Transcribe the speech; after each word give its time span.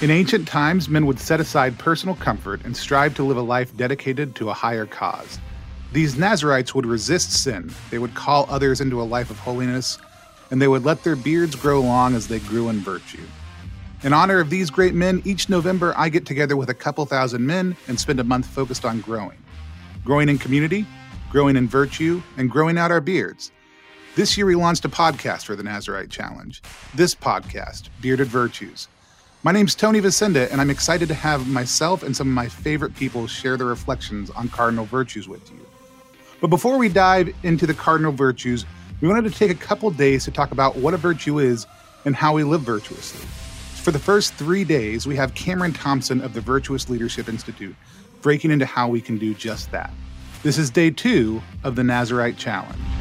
In 0.00 0.12
ancient 0.12 0.46
times, 0.46 0.88
men 0.88 1.06
would 1.06 1.18
set 1.18 1.40
aside 1.40 1.76
personal 1.76 2.14
comfort 2.14 2.64
and 2.64 2.76
strive 2.76 3.16
to 3.16 3.24
live 3.24 3.36
a 3.36 3.42
life 3.42 3.76
dedicated 3.76 4.36
to 4.36 4.48
a 4.48 4.54
higher 4.54 4.86
cause. 4.86 5.40
These 5.92 6.16
Nazarites 6.16 6.72
would 6.72 6.86
resist 6.86 7.32
sin, 7.32 7.74
they 7.90 7.98
would 7.98 8.14
call 8.14 8.46
others 8.48 8.80
into 8.80 9.02
a 9.02 9.02
life 9.02 9.28
of 9.28 9.40
holiness, 9.40 9.98
and 10.52 10.62
they 10.62 10.68
would 10.68 10.84
let 10.84 11.02
their 11.02 11.16
beards 11.16 11.56
grow 11.56 11.80
long 11.80 12.14
as 12.14 12.28
they 12.28 12.38
grew 12.38 12.68
in 12.68 12.78
virtue. 12.78 13.26
In 14.04 14.12
honor 14.12 14.38
of 14.38 14.50
these 14.50 14.70
great 14.70 14.94
men, 14.94 15.20
each 15.24 15.48
November 15.48 15.92
I 15.96 16.10
get 16.10 16.26
together 16.26 16.56
with 16.56 16.70
a 16.70 16.74
couple 16.74 17.04
thousand 17.04 17.44
men 17.44 17.76
and 17.88 17.98
spend 17.98 18.20
a 18.20 18.24
month 18.24 18.46
focused 18.46 18.84
on 18.84 19.00
growing. 19.00 19.42
Growing 20.04 20.28
in 20.28 20.38
community, 20.38 20.86
growing 21.28 21.56
in 21.56 21.66
virtue, 21.66 22.22
and 22.36 22.48
growing 22.48 22.78
out 22.78 22.92
our 22.92 23.00
beards. 23.00 23.50
This 24.14 24.36
year 24.36 24.46
we 24.46 24.54
launched 24.54 24.84
a 24.84 24.88
podcast 24.88 25.44
for 25.44 25.56
the 25.56 25.64
Nazarite 25.64 26.10
Challenge. 26.10 26.62
This 26.94 27.16
podcast, 27.16 27.88
Bearded 28.00 28.28
Virtues. 28.28 28.86
My 29.44 29.52
name's 29.52 29.76
Tony 29.76 30.00
Vicinda, 30.00 30.50
and 30.50 30.60
I'm 30.60 30.68
excited 30.68 31.06
to 31.06 31.14
have 31.14 31.46
myself 31.46 32.02
and 32.02 32.16
some 32.16 32.26
of 32.26 32.34
my 32.34 32.48
favorite 32.48 32.96
people 32.96 33.28
share 33.28 33.56
their 33.56 33.68
reflections 33.68 34.30
on 34.30 34.48
cardinal 34.48 34.84
virtues 34.84 35.28
with 35.28 35.48
you. 35.52 35.64
But 36.40 36.48
before 36.48 36.76
we 36.76 36.88
dive 36.88 37.32
into 37.44 37.64
the 37.64 37.72
cardinal 37.72 38.10
virtues, 38.10 38.66
we 39.00 39.06
wanted 39.06 39.32
to 39.32 39.38
take 39.38 39.52
a 39.52 39.54
couple 39.54 39.88
days 39.92 40.24
to 40.24 40.32
talk 40.32 40.50
about 40.50 40.74
what 40.74 40.92
a 40.92 40.96
virtue 40.96 41.38
is 41.38 41.68
and 42.04 42.16
how 42.16 42.34
we 42.34 42.42
live 42.42 42.62
virtuously. 42.62 43.24
For 43.84 43.92
the 43.92 43.98
first 44.00 44.34
three 44.34 44.64
days, 44.64 45.06
we 45.06 45.14
have 45.14 45.36
Cameron 45.36 45.72
Thompson 45.72 46.20
of 46.20 46.34
the 46.34 46.40
Virtuous 46.40 46.90
Leadership 46.90 47.28
Institute 47.28 47.76
breaking 48.22 48.50
into 48.50 48.66
how 48.66 48.88
we 48.88 49.00
can 49.00 49.18
do 49.18 49.34
just 49.34 49.70
that. 49.70 49.92
This 50.42 50.58
is 50.58 50.68
day 50.68 50.90
two 50.90 51.40
of 51.62 51.76
the 51.76 51.84
Nazarite 51.84 52.38
Challenge. 52.38 52.97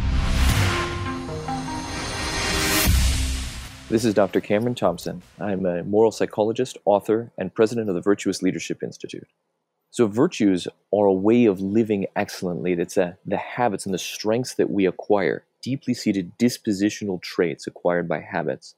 This 3.89 4.03
is 4.03 4.13
Dr. 4.13 4.41
Cameron 4.41 4.75
Thompson. 4.75 5.21
I'm 5.39 5.65
a 5.65 5.81
moral 5.81 6.11
psychologist, 6.11 6.77
author, 6.83 7.31
and 7.37 7.53
president 7.53 7.87
of 7.87 7.95
the 7.95 8.01
Virtuous 8.01 8.41
Leadership 8.41 8.83
Institute. 8.83 9.29
So, 9.91 10.07
virtues 10.07 10.67
are 10.93 11.05
a 11.05 11.13
way 11.13 11.45
of 11.45 11.61
living 11.61 12.05
excellently. 12.13 12.75
That's 12.75 12.97
a, 12.97 13.03
uh, 13.05 13.11
the 13.25 13.37
habits 13.37 13.85
and 13.85 13.93
the 13.93 13.97
strengths 13.97 14.55
that 14.55 14.69
we 14.69 14.85
acquire, 14.85 15.45
deeply 15.61 15.93
seated 15.93 16.37
dispositional 16.37 17.21
traits 17.21 17.65
acquired 17.65 18.09
by 18.09 18.19
habits. 18.19 18.75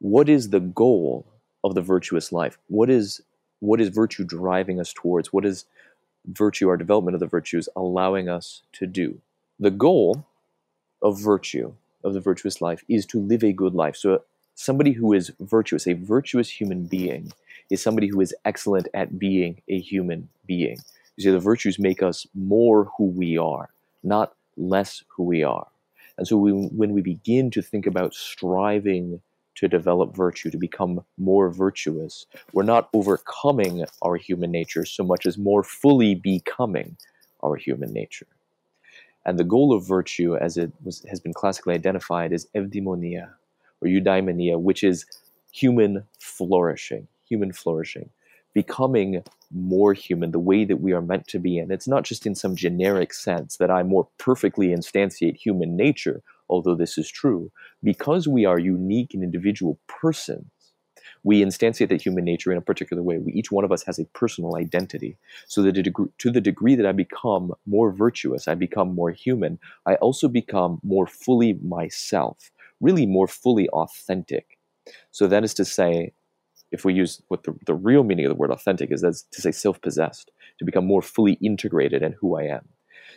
What 0.00 0.28
is 0.28 0.50
the 0.50 0.60
goal 0.60 1.24
of 1.64 1.74
the 1.74 1.80
virtuous 1.80 2.30
life? 2.30 2.58
What 2.68 2.90
is 2.90 3.22
what 3.60 3.80
is 3.80 3.88
virtue 3.88 4.24
driving 4.24 4.78
us 4.78 4.92
towards? 4.92 5.32
What 5.32 5.46
is 5.46 5.64
virtue, 6.26 6.68
our 6.68 6.76
development 6.76 7.14
of 7.14 7.20
the 7.20 7.26
virtues, 7.26 7.70
allowing 7.74 8.28
us 8.28 8.60
to 8.74 8.86
do? 8.86 9.22
The 9.58 9.70
goal 9.70 10.26
of 11.00 11.18
virtue 11.18 11.72
of 12.04 12.14
the 12.14 12.20
virtuous 12.20 12.60
life 12.60 12.84
is 12.88 13.06
to 13.06 13.20
live 13.20 13.44
a 13.44 13.52
good 13.52 13.74
life. 13.74 13.96
So, 13.96 14.22
somebody 14.54 14.92
who 14.92 15.12
is 15.12 15.32
virtuous, 15.40 15.86
a 15.86 15.94
virtuous 15.94 16.50
human 16.50 16.84
being, 16.84 17.32
is 17.70 17.82
somebody 17.82 18.08
who 18.08 18.20
is 18.20 18.34
excellent 18.44 18.88
at 18.94 19.18
being 19.18 19.62
a 19.68 19.78
human 19.78 20.28
being. 20.46 20.78
You 21.16 21.24
see, 21.24 21.30
the 21.30 21.38
virtues 21.38 21.78
make 21.78 22.02
us 22.02 22.26
more 22.34 22.90
who 22.96 23.04
we 23.04 23.38
are, 23.38 23.70
not 24.02 24.34
less 24.56 25.02
who 25.08 25.24
we 25.24 25.42
are. 25.42 25.66
And 26.18 26.26
so, 26.26 26.36
we, 26.36 26.52
when 26.52 26.92
we 26.92 27.02
begin 27.02 27.50
to 27.52 27.62
think 27.62 27.86
about 27.86 28.14
striving 28.14 29.20
to 29.56 29.68
develop 29.68 30.16
virtue, 30.16 30.50
to 30.50 30.56
become 30.56 31.04
more 31.18 31.50
virtuous, 31.50 32.26
we're 32.52 32.62
not 32.62 32.88
overcoming 32.94 33.84
our 34.02 34.16
human 34.16 34.50
nature 34.50 34.84
so 34.84 35.04
much 35.04 35.26
as 35.26 35.36
more 35.36 35.62
fully 35.62 36.14
becoming 36.14 36.96
our 37.42 37.56
human 37.56 37.92
nature. 37.92 38.26
And 39.30 39.38
the 39.38 39.44
goal 39.44 39.72
of 39.72 39.86
virtue, 39.86 40.34
as 40.34 40.56
it 40.56 40.72
was, 40.82 41.04
has 41.08 41.20
been 41.20 41.32
classically 41.32 41.72
identified, 41.72 42.32
is 42.32 42.48
eudaimonia 42.52 43.28
or 43.80 43.86
eudaimonia, 43.86 44.60
which 44.60 44.82
is 44.82 45.06
human 45.52 46.02
flourishing, 46.18 47.06
human 47.28 47.52
flourishing, 47.52 48.10
becoming 48.54 49.22
more 49.54 49.94
human, 49.94 50.32
the 50.32 50.40
way 50.40 50.64
that 50.64 50.80
we 50.80 50.92
are 50.92 51.00
meant 51.00 51.28
to 51.28 51.38
be. 51.38 51.58
And 51.58 51.70
it's 51.70 51.86
not 51.86 52.02
just 52.02 52.26
in 52.26 52.34
some 52.34 52.56
generic 52.56 53.14
sense 53.14 53.58
that 53.58 53.70
I 53.70 53.84
more 53.84 54.08
perfectly 54.18 54.70
instantiate 54.70 55.36
human 55.36 55.76
nature, 55.76 56.24
although 56.48 56.74
this 56.74 56.98
is 56.98 57.08
true. 57.08 57.52
Because 57.84 58.26
we 58.26 58.44
are 58.44 58.58
unique 58.58 59.14
and 59.14 59.22
individual 59.22 59.78
persons, 59.86 60.50
we 61.22 61.42
instantiate 61.42 61.88
that 61.88 62.02
human 62.02 62.24
nature 62.24 62.50
in 62.50 62.58
a 62.58 62.62
particular 62.62 63.02
way. 63.02 63.18
We, 63.18 63.32
each 63.32 63.52
one 63.52 63.64
of 63.64 63.72
us 63.72 63.82
has 63.84 63.98
a 63.98 64.04
personal 64.06 64.56
identity. 64.56 65.18
So 65.46 65.62
that 65.62 65.74
to 66.18 66.30
the 66.30 66.40
degree 66.40 66.74
that 66.74 66.86
I 66.86 66.92
become 66.92 67.52
more 67.66 67.92
virtuous, 67.92 68.48
I 68.48 68.54
become 68.54 68.94
more 68.94 69.10
human, 69.10 69.58
I 69.86 69.96
also 69.96 70.28
become 70.28 70.80
more 70.82 71.06
fully 71.06 71.54
myself, 71.62 72.50
really 72.80 73.06
more 73.06 73.28
fully 73.28 73.68
authentic. 73.70 74.58
So 75.10 75.26
that 75.26 75.44
is 75.44 75.54
to 75.54 75.64
say, 75.64 76.12
if 76.72 76.84
we 76.84 76.94
use 76.94 77.20
what 77.28 77.42
the, 77.44 77.54
the 77.66 77.74
real 77.74 78.04
meaning 78.04 78.24
of 78.26 78.30
the 78.30 78.36
word 78.36 78.50
authentic 78.50 78.90
is, 78.92 79.02
that's 79.02 79.22
to 79.22 79.42
say 79.42 79.52
self-possessed, 79.52 80.30
to 80.58 80.64
become 80.64 80.86
more 80.86 81.02
fully 81.02 81.34
integrated 81.34 82.02
in 82.02 82.12
who 82.12 82.38
I 82.38 82.44
am. 82.44 82.68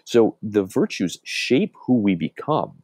So 0.05 0.37
the 0.41 0.63
virtues 0.63 1.19
shape 1.23 1.73
who 1.85 1.99
we 2.01 2.15
become 2.15 2.82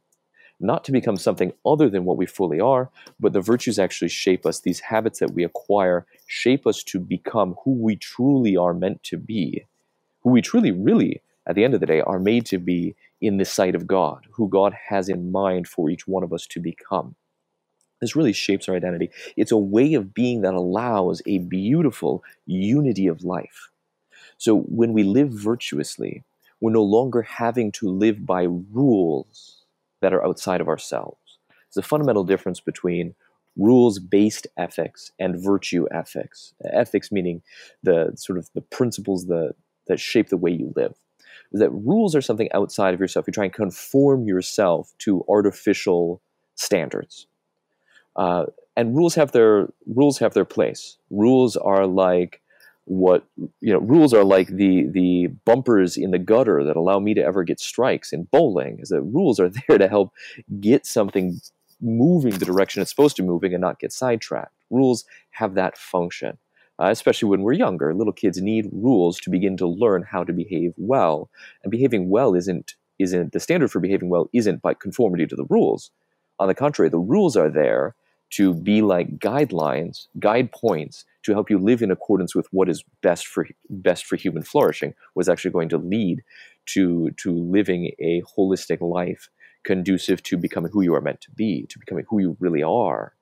not 0.60 0.84
to 0.84 0.92
become 0.92 1.16
something 1.16 1.52
other 1.64 1.88
than 1.88 2.04
what 2.04 2.16
we 2.16 2.26
fully 2.26 2.60
are, 2.60 2.90
but 3.18 3.32
the 3.32 3.40
virtues 3.40 3.78
actually 3.78 4.08
shape 4.08 4.44
us. 4.44 4.60
These 4.60 4.80
habits 4.80 5.18
that 5.18 5.32
we 5.32 5.42
acquire 5.42 6.06
shape 6.26 6.66
us 6.66 6.82
to 6.84 7.00
become 7.00 7.56
who 7.64 7.72
we 7.72 7.96
truly 7.96 8.56
are 8.56 8.74
meant 8.74 9.02
to 9.04 9.16
be, 9.16 9.66
who 10.20 10.30
we 10.30 10.42
truly, 10.42 10.70
really, 10.70 11.22
at 11.46 11.54
the 11.54 11.64
end 11.64 11.74
of 11.74 11.80
the 11.80 11.86
day, 11.86 12.00
are 12.02 12.18
made 12.18 12.44
to 12.46 12.58
be 12.58 12.94
in 13.20 13.38
the 13.38 13.44
sight 13.44 13.74
of 13.74 13.86
God, 13.86 14.26
who 14.32 14.48
God 14.48 14.74
has 14.88 15.08
in 15.08 15.32
mind 15.32 15.66
for 15.66 15.90
each 15.90 16.06
one 16.06 16.22
of 16.22 16.32
us 16.32 16.46
to 16.48 16.60
become. 16.60 17.16
This 18.00 18.16
really 18.16 18.32
shapes 18.32 18.68
our 18.68 18.76
identity. 18.76 19.10
It's 19.36 19.52
a 19.52 19.58
way 19.58 19.94
of 19.94 20.14
being 20.14 20.40
that 20.42 20.54
allows 20.54 21.20
a 21.26 21.38
beautiful 21.38 22.24
unity 22.46 23.06
of 23.06 23.24
life. 23.24 23.70
So 24.38 24.60
when 24.60 24.92
we 24.92 25.02
live 25.02 25.30
virtuously, 25.30 26.24
we're 26.60 26.72
no 26.72 26.82
longer 26.82 27.22
having 27.22 27.72
to 27.72 27.88
live 27.88 28.24
by 28.24 28.42
rules 28.44 29.59
that 30.00 30.12
are 30.12 30.24
outside 30.24 30.60
of 30.60 30.68
ourselves. 30.68 31.38
There's 31.48 31.84
a 31.84 31.88
fundamental 31.88 32.24
difference 32.24 32.60
between 32.60 33.14
rules 33.56 33.98
based 33.98 34.46
ethics 34.56 35.12
and 35.18 35.42
virtue 35.42 35.86
ethics. 35.92 36.54
Ethics 36.72 37.12
meaning 37.12 37.42
the 37.82 38.12
sort 38.16 38.38
of 38.38 38.48
the 38.54 38.60
principles 38.60 39.26
that, 39.26 39.54
that 39.86 40.00
shape 40.00 40.28
the 40.28 40.36
way 40.36 40.50
you 40.50 40.72
live. 40.76 40.94
Is 41.52 41.60
That 41.60 41.70
rules 41.70 42.14
are 42.14 42.20
something 42.20 42.50
outside 42.52 42.94
of 42.94 43.00
yourself. 43.00 43.26
You 43.26 43.32
try 43.32 43.44
and 43.44 43.52
conform 43.52 44.26
yourself 44.26 44.92
to 45.00 45.24
artificial 45.28 46.22
standards. 46.54 47.26
Uh, 48.16 48.46
and 48.76 48.96
rules 48.96 49.14
have 49.14 49.32
their 49.32 49.68
rules 49.86 50.18
have 50.18 50.34
their 50.34 50.44
place. 50.44 50.96
Rules 51.10 51.56
are 51.56 51.86
like 51.86 52.39
what 52.90 53.24
you 53.60 53.72
know 53.72 53.78
rules 53.78 54.12
are 54.12 54.24
like 54.24 54.48
the 54.48 54.84
the 54.90 55.28
bumpers 55.44 55.96
in 55.96 56.10
the 56.10 56.18
gutter 56.18 56.64
that 56.64 56.74
allow 56.74 56.98
me 56.98 57.14
to 57.14 57.22
ever 57.22 57.44
get 57.44 57.60
strikes 57.60 58.12
in 58.12 58.24
bowling 58.32 58.80
is 58.80 58.88
that 58.88 59.00
rules 59.02 59.38
are 59.38 59.48
there 59.68 59.78
to 59.78 59.86
help 59.86 60.12
get 60.58 60.84
something 60.84 61.40
moving 61.80 62.32
the 62.32 62.44
direction 62.44 62.82
it's 62.82 62.90
supposed 62.90 63.14
to 63.16 63.22
moving 63.22 63.54
and 63.54 63.60
not 63.60 63.78
get 63.78 63.92
sidetracked. 63.92 64.52
Rules 64.70 65.04
have 65.30 65.54
that 65.54 65.78
function 65.78 66.36
uh, 66.80 66.88
especially 66.88 67.28
when 67.28 67.42
we're 67.42 67.52
younger. 67.52 67.94
Little 67.94 68.12
kids 68.12 68.40
need 68.40 68.68
rules 68.72 69.20
to 69.20 69.30
begin 69.30 69.56
to 69.58 69.66
learn 69.66 70.02
how 70.02 70.24
to 70.24 70.32
behave 70.32 70.72
well 70.76 71.30
and 71.62 71.70
behaving 71.70 72.08
well 72.08 72.34
isn't 72.34 72.74
isn't 72.98 73.32
the 73.32 73.40
standard 73.40 73.70
for 73.70 73.80
behaving 73.80 74.08
well 74.08 74.28
isn't 74.32 74.62
by 74.62 74.74
conformity 74.74 75.26
to 75.26 75.36
the 75.36 75.46
rules. 75.48 75.90
On 76.38 76.48
the 76.48 76.54
contrary 76.54 76.88
the 76.88 76.98
rules 76.98 77.36
are 77.36 77.50
there 77.50 77.94
to 78.30 78.54
be 78.54 78.82
like 78.82 79.18
guidelines 79.18 80.06
guide 80.18 80.52
points 80.52 81.04
to 81.22 81.32
help 81.32 81.50
you 81.50 81.58
live 81.58 81.82
in 81.82 81.90
accordance 81.90 82.34
with 82.34 82.46
what 82.50 82.68
is 82.68 82.84
best 83.02 83.26
for 83.26 83.46
best 83.68 84.06
for 84.06 84.16
human 84.16 84.42
flourishing 84.42 84.94
was 85.14 85.28
actually 85.28 85.50
going 85.50 85.68
to 85.68 85.78
lead 85.78 86.22
to 86.66 87.10
to 87.16 87.32
living 87.32 87.92
a 87.98 88.22
holistic 88.36 88.80
life 88.80 89.28
conducive 89.64 90.22
to 90.22 90.36
becoming 90.36 90.70
who 90.72 90.82
you 90.82 90.94
are 90.94 91.00
meant 91.00 91.20
to 91.20 91.30
be 91.32 91.66
to 91.68 91.78
becoming 91.78 92.04
who 92.08 92.18
you 92.18 92.36
really 92.40 92.62
are. 92.62 93.14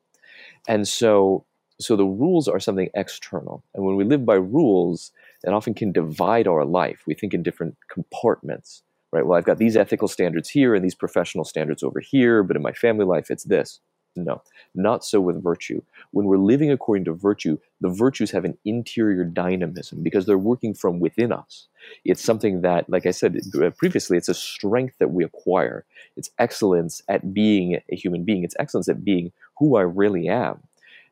And 0.67 0.87
so 0.87 1.45
so 1.81 1.95
the 1.95 2.05
rules 2.05 2.49
are 2.49 2.59
something 2.59 2.89
external. 2.95 3.63
And 3.73 3.85
when 3.85 3.95
we 3.97 4.05
live 4.05 4.25
by 4.25 4.35
rules 4.35 5.13
it 5.45 5.51
often 5.51 5.75
can 5.75 5.93
divide 5.93 6.49
our 6.49 6.65
life. 6.65 7.03
We 7.07 7.15
think 7.15 7.33
in 7.33 7.43
different 7.43 7.77
compartments 7.91 8.83
right? 9.13 9.27
Well 9.27 9.39
i've 9.39 9.45
got 9.45 9.59
these 9.59 9.77
ethical 9.77 10.09
standards 10.09 10.51
here 10.51 10.75
and 10.75 10.85
these 10.85 10.95
professional 10.95 11.45
standards 11.45 11.83
over 11.83 12.01
here 12.01 12.43
but 12.43 12.57
in 12.57 12.63
my 12.63 12.73
family 12.73 13.07
life 13.07 13.31
it's 13.31 13.45
this 13.45 13.81
no, 14.25 14.43
not 14.75 15.05
so 15.05 15.21
with 15.21 15.43
virtue. 15.43 15.83
When 16.11 16.27
we're 16.27 16.39
living 16.39 16.71
according 16.71 17.05
to 17.07 17.13
virtue, 17.13 17.59
the 17.81 17.89
virtues 17.89 18.31
have 18.31 18.45
an 18.45 18.59
interior 18.65 19.25
dynamism 19.25 20.03
because 20.03 20.27
they're 20.27 20.39
working 20.39 20.75
from 20.75 21.01
within 21.01 21.33
us. 21.33 21.67
It's 22.05 22.23
something 22.23 22.63
that, 22.63 22.89
like 22.89 23.07
I 23.07 23.11
said 23.11 23.39
uh, 23.61 23.71
previously, 23.71 24.17
it's 24.17 24.29
a 24.29 24.35
strength 24.35 24.97
that 24.99 25.11
we 25.11 25.25
acquire. 25.25 25.85
It's 26.17 26.31
excellence 26.39 27.03
at 27.09 27.33
being 27.33 27.81
a 27.91 27.97
human 27.97 28.25
being, 28.25 28.45
it's 28.45 28.57
excellence 28.59 28.89
at 28.89 29.05
being 29.05 29.33
who 29.59 29.77
I 29.77 29.83
really 29.83 30.29
am. 30.29 30.63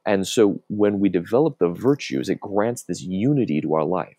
And 0.05 0.27
so 0.27 0.63
when 0.69 1.01
we 1.01 1.09
develop 1.09 1.59
the 1.59 1.69
virtues, 1.69 2.29
it 2.29 2.41
grants 2.41 2.85
this 2.85 3.03
unity 3.03 3.61
to 3.61 3.75
our 3.75 3.85
life 3.85 4.19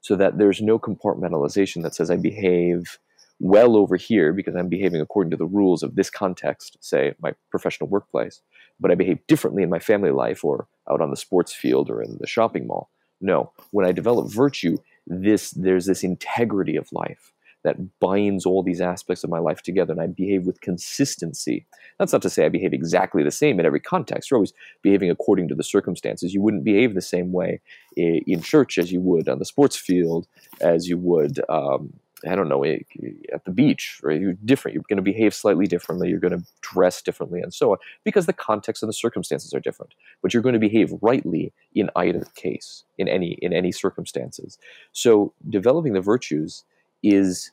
so 0.00 0.16
that 0.16 0.38
there's 0.38 0.60
no 0.60 0.78
compartmentalization 0.78 1.82
that 1.82 1.94
says 1.94 2.10
I 2.10 2.16
behave 2.16 2.98
well 3.40 3.74
over 3.76 3.96
here 3.96 4.32
because 4.32 4.54
I'm 4.54 4.68
behaving 4.68 5.00
according 5.00 5.30
to 5.32 5.36
the 5.36 5.46
rules 5.46 5.82
of 5.82 5.96
this 5.96 6.10
context, 6.10 6.76
say 6.80 7.14
my 7.20 7.32
professional 7.50 7.88
workplace, 7.88 8.42
but 8.78 8.90
I 8.90 8.94
behave 8.94 9.26
differently 9.26 9.62
in 9.62 9.70
my 9.70 9.78
family 9.78 10.10
life 10.10 10.44
or 10.44 10.68
out 10.90 11.00
on 11.00 11.10
the 11.10 11.16
sports 11.16 11.52
field 11.52 11.90
or 11.90 12.02
in 12.02 12.18
the 12.20 12.26
shopping 12.26 12.66
mall. 12.66 12.90
No, 13.20 13.52
when 13.70 13.86
I 13.86 13.92
develop 13.92 14.30
virtue, 14.30 14.76
this 15.06 15.50
there's 15.52 15.86
this 15.86 16.04
integrity 16.04 16.76
of 16.76 16.92
life 16.92 17.32
that 17.62 17.76
binds 18.00 18.46
all 18.46 18.62
these 18.62 18.80
aspects 18.80 19.22
of 19.22 19.28
my 19.28 19.38
life 19.38 19.62
together 19.62 19.92
and 19.92 20.00
I 20.00 20.06
behave 20.06 20.46
with 20.46 20.62
consistency. 20.62 21.66
That's 21.98 22.12
not 22.12 22.22
to 22.22 22.30
say 22.30 22.46
I 22.46 22.48
behave 22.48 22.72
exactly 22.72 23.22
the 23.22 23.30
same 23.30 23.60
in 23.60 23.66
every 23.66 23.80
context. 23.80 24.30
You're 24.30 24.38
always 24.38 24.54
behaving 24.82 25.10
according 25.10 25.48
to 25.48 25.54
the 25.54 25.62
circumstances. 25.62 26.32
You 26.32 26.40
wouldn't 26.40 26.64
behave 26.64 26.94
the 26.94 27.02
same 27.02 27.32
way 27.32 27.60
in 27.96 28.40
church 28.40 28.78
as 28.78 28.92
you 28.92 29.00
would 29.02 29.28
on 29.28 29.38
the 29.38 29.44
sports 29.44 29.76
field, 29.76 30.26
as 30.62 30.88
you 30.88 30.96
would 30.96 31.40
um, 31.50 31.92
I 32.28 32.34
don't 32.34 32.48
know, 32.48 32.64
at 32.64 33.44
the 33.44 33.50
beach, 33.50 34.00
right? 34.02 34.20
You're 34.20 34.34
different. 34.44 34.74
You're 34.74 34.84
going 34.88 34.96
to 34.96 35.02
behave 35.02 35.34
slightly 35.34 35.66
differently. 35.66 36.08
You're 36.08 36.18
going 36.20 36.38
to 36.38 36.44
dress 36.60 37.00
differently, 37.02 37.40
and 37.40 37.52
so 37.54 37.72
on, 37.72 37.78
because 38.04 38.26
the 38.26 38.32
context 38.32 38.82
and 38.82 38.88
the 38.88 38.94
circumstances 38.94 39.54
are 39.54 39.60
different. 39.60 39.94
But 40.22 40.34
you're 40.34 40.42
going 40.42 40.52
to 40.54 40.58
behave 40.58 40.92
rightly 41.00 41.52
in 41.74 41.90
either 41.96 42.26
case, 42.34 42.84
in 42.98 43.08
any 43.08 43.32
in 43.40 43.52
any 43.52 43.72
circumstances. 43.72 44.58
So 44.92 45.32
developing 45.48 45.94
the 45.94 46.00
virtues 46.00 46.64
is 47.02 47.50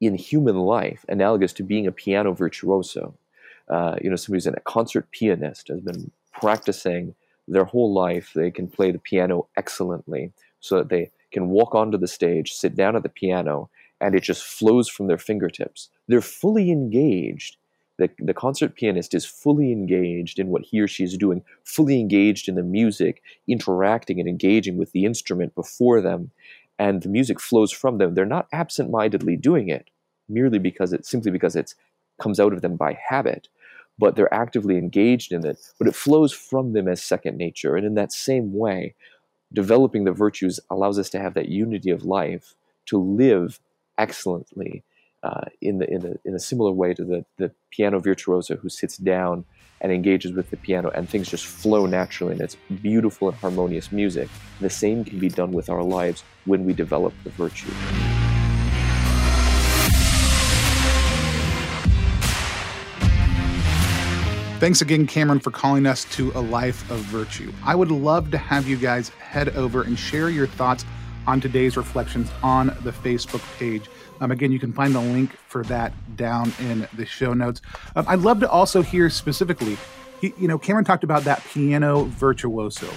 in 0.00 0.14
human 0.14 0.56
life 0.56 1.04
analogous 1.08 1.52
to 1.54 1.62
being 1.62 1.86
a 1.86 1.92
piano 1.92 2.32
virtuoso. 2.32 3.14
Uh, 3.68 3.96
you 4.00 4.08
know, 4.08 4.16
somebody 4.16 4.38
who's 4.38 4.46
a 4.46 4.60
concert 4.60 5.10
pianist 5.10 5.68
has 5.68 5.80
been 5.80 6.10
practicing 6.32 7.14
their 7.46 7.64
whole 7.64 7.92
life. 7.92 8.32
They 8.34 8.50
can 8.50 8.68
play 8.68 8.90
the 8.92 8.98
piano 8.98 9.46
excellently, 9.56 10.32
so 10.60 10.78
that 10.78 10.88
they 10.88 11.10
can 11.32 11.48
walk 11.48 11.74
onto 11.74 11.98
the 11.98 12.08
stage, 12.08 12.52
sit 12.52 12.74
down 12.74 12.96
at 12.96 13.02
the 13.02 13.08
piano, 13.08 13.70
and 14.00 14.14
it 14.14 14.22
just 14.22 14.42
flows 14.42 14.88
from 14.88 15.06
their 15.06 15.18
fingertips. 15.18 15.88
They're 16.06 16.20
fully 16.20 16.70
engaged. 16.70 17.56
The, 17.98 18.10
the 18.18 18.34
concert 18.34 18.76
pianist 18.76 19.12
is 19.12 19.24
fully 19.24 19.72
engaged 19.72 20.38
in 20.38 20.48
what 20.48 20.62
he 20.62 20.80
or 20.80 20.86
she 20.86 21.02
is 21.02 21.16
doing, 21.16 21.42
fully 21.64 21.98
engaged 21.98 22.48
in 22.48 22.54
the 22.54 22.62
music, 22.62 23.22
interacting 23.48 24.20
and 24.20 24.28
engaging 24.28 24.76
with 24.76 24.92
the 24.92 25.04
instrument 25.04 25.54
before 25.56 26.00
them, 26.00 26.30
and 26.78 27.02
the 27.02 27.08
music 27.08 27.40
flows 27.40 27.72
from 27.72 27.98
them. 27.98 28.14
They're 28.14 28.24
not 28.24 28.46
absent-mindedly 28.52 29.36
doing 29.36 29.68
it 29.68 29.90
merely 30.28 30.60
because 30.60 30.92
it 30.92 31.06
simply 31.06 31.32
because 31.32 31.56
it 31.56 31.74
comes 32.22 32.38
out 32.38 32.52
of 32.52 32.62
them 32.62 32.76
by 32.76 32.96
habit, 33.08 33.48
but 33.98 34.14
they're 34.14 34.32
actively 34.32 34.76
engaged 34.78 35.32
in 35.32 35.44
it. 35.44 35.58
But 35.78 35.88
it 35.88 35.96
flows 35.96 36.32
from 36.32 36.72
them 36.74 36.86
as 36.86 37.02
second 37.02 37.36
nature, 37.36 37.74
and 37.74 37.84
in 37.84 37.94
that 37.94 38.12
same 38.12 38.54
way, 38.54 38.94
developing 39.52 40.04
the 40.04 40.12
virtues 40.12 40.60
allows 40.70 40.98
us 40.98 41.10
to 41.10 41.20
have 41.20 41.34
that 41.34 41.48
unity 41.48 41.90
of 41.90 42.04
life 42.04 42.54
to 42.86 42.98
live 42.98 43.60
excellently 43.96 44.84
uh, 45.22 45.44
in, 45.60 45.78
the, 45.78 45.90
in, 45.90 46.00
the, 46.00 46.18
in 46.24 46.34
a 46.34 46.38
similar 46.38 46.70
way 46.70 46.94
to 46.94 47.04
the, 47.04 47.24
the 47.38 47.50
piano 47.70 47.98
virtuoso 47.98 48.56
who 48.56 48.68
sits 48.68 48.96
down 48.96 49.44
and 49.80 49.92
engages 49.92 50.32
with 50.32 50.50
the 50.50 50.56
piano 50.56 50.90
and 50.90 51.08
things 51.08 51.28
just 51.28 51.46
flow 51.46 51.86
naturally 51.86 52.32
and 52.32 52.40
it's 52.40 52.56
beautiful 52.82 53.28
and 53.28 53.38
harmonious 53.38 53.90
music. 53.92 54.28
The 54.60 54.70
same 54.70 55.04
can 55.04 55.18
be 55.18 55.28
done 55.28 55.52
with 55.52 55.70
our 55.70 55.82
lives 55.82 56.24
when 56.44 56.64
we 56.64 56.72
develop 56.72 57.12
the 57.24 57.30
virtue. 57.30 57.70
Thanks 64.58 64.82
again, 64.82 65.06
Cameron, 65.06 65.38
for 65.38 65.52
calling 65.52 65.86
us 65.86 66.04
to 66.16 66.32
a 66.34 66.40
life 66.40 66.90
of 66.90 66.98
virtue. 66.98 67.52
I 67.64 67.76
would 67.76 67.92
love 67.92 68.32
to 68.32 68.38
have 68.38 68.66
you 68.66 68.76
guys 68.76 69.10
head 69.10 69.50
over 69.50 69.82
and 69.82 69.96
share 69.96 70.30
your 70.30 70.48
thoughts 70.48 70.84
on 71.28 71.40
today's 71.40 71.76
reflections 71.76 72.28
on 72.42 72.76
the 72.82 72.90
Facebook 72.90 73.40
page. 73.56 73.88
Um, 74.20 74.32
again, 74.32 74.50
you 74.50 74.58
can 74.58 74.72
find 74.72 74.92
the 74.92 75.00
link 75.00 75.30
for 75.46 75.62
that 75.66 75.92
down 76.16 76.52
in 76.58 76.88
the 76.94 77.06
show 77.06 77.34
notes. 77.34 77.62
Um, 77.94 78.04
I'd 78.08 78.18
love 78.18 78.40
to 78.40 78.50
also 78.50 78.82
hear 78.82 79.08
specifically, 79.10 79.76
you 80.22 80.48
know, 80.48 80.58
Cameron 80.58 80.84
talked 80.84 81.04
about 81.04 81.22
that 81.22 81.40
piano 81.44 82.06
virtuoso. 82.06 82.88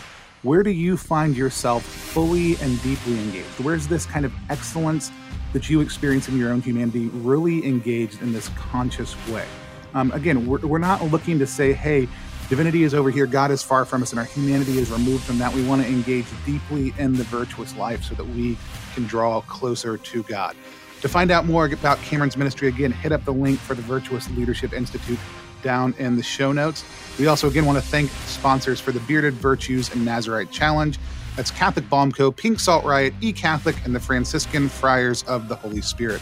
Where 0.42 0.64
do 0.64 0.72
you 0.72 0.98
find 0.98 1.38
yourself 1.38 1.84
fully 1.84 2.56
and 2.56 2.82
deeply 2.82 3.20
engaged? 3.20 3.60
Where's 3.60 3.86
this 3.86 4.08
kind 4.08 4.26
of 4.26 4.34
excellence 4.50 5.12
that 5.54 5.70
you 5.70 5.82
experience 5.82 6.28
in 6.28 6.40
your 6.40 6.52
own 6.52 6.62
humanity 6.62 7.10
really 7.10 7.64
engaged 7.68 8.20
in 8.24 8.34
this 8.34 8.50
conscious 8.58 9.16
way? 9.28 9.46
Um, 9.94 10.12
again, 10.12 10.46
we're, 10.48 10.60
we're 10.60 10.78
not 10.78 11.04
looking 11.06 11.40
to 11.40 11.48
say, 11.48 11.74
hey, 11.74 12.08
divinity 12.50 12.84
is 12.84 12.94
over 12.94 13.10
here, 13.10 13.26
God 13.26 13.52
is 13.52 13.64
far 13.64 13.86
from 13.86 14.02
us, 14.04 14.12
and 14.12 14.20
our 14.20 14.26
humanity 14.26 14.78
is 14.78 14.92
removed 14.92 15.24
from 15.24 15.38
that. 15.40 15.54
We 15.54 15.66
want 15.66 15.82
to 15.82 15.88
engage 15.88 16.26
deeply 16.46 16.94
in 16.98 17.14
the 17.14 17.24
virtuous 17.24 17.76
life 17.76 18.04
so 18.04 18.16
that 18.16 18.28
we 18.28 18.58
can 18.94 19.06
draw 19.06 19.42
closer 19.42 19.98
to 19.98 20.24
God. 20.24 20.56
To 21.02 21.10
find 21.10 21.32
out 21.32 21.46
more 21.46 21.66
about 21.66 21.98
Cameron's 22.00 22.38
ministry, 22.38 22.68
again, 22.68 22.92
hit 22.92 23.12
up 23.12 23.26
the 23.26 23.34
link 23.34 23.60
for 23.60 23.74
the 23.74 23.82
Virtuous 23.82 24.30
Leadership 24.32 24.72
Institute 24.72 25.18
down 25.64 25.96
in 25.98 26.16
the 26.16 26.24
show 26.24 26.52
notes. 26.52 26.86
We 27.18 27.28
also, 27.28 27.48
again, 27.48 27.66
want 27.66 27.80
to 27.80 27.84
thank 27.84 28.10
sponsors 28.28 28.80
for 28.80 28.92
the 28.92 29.00
Bearded 29.02 29.34
Virtues 29.34 29.92
and 29.92 30.06
Nazarite 30.06 30.52
Challenge. 30.52 31.00
That's 31.36 31.50
Catholic 31.50 31.90
Balm 31.90 32.12
Co., 32.12 32.32
Pink 32.32 32.60
Salt 32.60 32.84
Riot, 32.84 33.14
E 33.22 33.34
Catholic, 33.34 33.76
and 33.86 33.96
the 33.96 34.00
Franciscan 34.00 34.70
Friars 34.70 35.24
of 35.24 35.48
the 35.48 35.56
Holy 35.56 35.82
Spirit. 35.82 36.22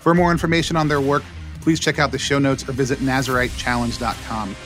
For 0.00 0.14
more 0.14 0.30
information 0.30 0.76
on 0.76 0.88
their 0.88 1.00
work, 1.00 1.22
please 1.68 1.78
check 1.78 1.98
out 1.98 2.10
the 2.10 2.18
show 2.18 2.38
notes 2.38 2.66
or 2.66 2.72
visit 2.72 2.98
NazariteChallenge.com. 3.00 4.56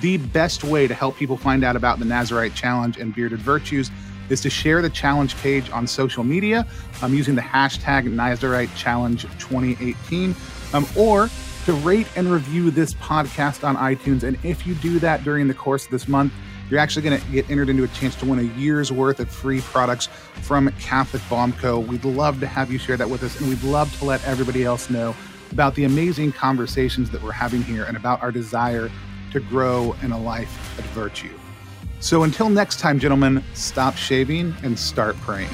The 0.00 0.18
best 0.18 0.62
way 0.62 0.86
to 0.86 0.94
help 0.94 1.16
people 1.16 1.36
find 1.36 1.64
out 1.64 1.74
about 1.74 1.98
the 1.98 2.04
Nazarite 2.04 2.54
Challenge 2.54 2.98
and 2.98 3.12
Bearded 3.12 3.40
Virtues 3.40 3.90
is 4.28 4.40
to 4.42 4.48
share 4.48 4.80
the 4.80 4.88
challenge 4.88 5.36
page 5.38 5.68
on 5.70 5.88
social 5.88 6.22
media 6.22 6.64
um, 7.02 7.14
using 7.14 7.34
the 7.34 7.42
hashtag 7.42 8.04
Nazarite 8.04 8.72
Challenge 8.76 9.22
2018 9.40 10.36
um, 10.72 10.86
or 10.96 11.28
to 11.64 11.72
rate 11.72 12.06
and 12.14 12.30
review 12.30 12.70
this 12.70 12.94
podcast 12.94 13.66
on 13.66 13.74
iTunes. 13.74 14.22
And 14.22 14.38
if 14.44 14.64
you 14.64 14.76
do 14.76 15.00
that 15.00 15.24
during 15.24 15.48
the 15.48 15.54
course 15.54 15.86
of 15.86 15.90
this 15.90 16.06
month, 16.06 16.32
you're 16.70 16.78
actually 16.78 17.02
going 17.02 17.20
to 17.20 17.26
get 17.32 17.50
entered 17.50 17.70
into 17.70 17.82
a 17.82 17.88
chance 17.88 18.14
to 18.14 18.24
win 18.24 18.38
a 18.38 18.56
year's 18.56 18.92
worth 18.92 19.18
of 19.18 19.28
free 19.28 19.62
products 19.62 20.06
from 20.42 20.70
Catholic 20.78 21.22
Balm 21.28 21.54
Co. 21.54 21.80
We'd 21.80 22.04
love 22.04 22.38
to 22.38 22.46
have 22.46 22.70
you 22.70 22.78
share 22.78 22.96
that 22.98 23.10
with 23.10 23.24
us, 23.24 23.40
and 23.40 23.48
we'd 23.48 23.64
love 23.64 23.92
to 23.98 24.04
let 24.04 24.24
everybody 24.24 24.64
else 24.64 24.88
know 24.88 25.12
about 25.52 25.74
the 25.74 25.84
amazing 25.84 26.32
conversations 26.32 27.10
that 27.10 27.22
we're 27.22 27.30
having 27.30 27.62
here 27.62 27.84
and 27.84 27.96
about 27.96 28.22
our 28.22 28.32
desire 28.32 28.90
to 29.30 29.40
grow 29.40 29.94
in 30.02 30.12
a 30.12 30.18
life 30.18 30.78
of 30.78 30.84
virtue. 30.86 31.38
So 32.00 32.24
until 32.24 32.48
next 32.48 32.80
time, 32.80 32.98
gentlemen, 32.98 33.44
stop 33.54 33.96
shaving 33.96 34.54
and 34.62 34.78
start 34.78 35.16
praying. 35.18 35.50